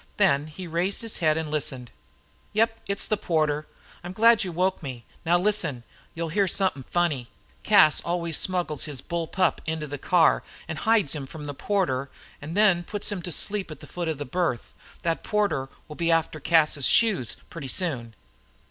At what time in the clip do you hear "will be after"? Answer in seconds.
15.87-16.39